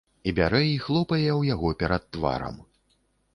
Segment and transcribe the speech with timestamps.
[0.29, 2.59] І бярэ і хлопае ў яго перад тварам.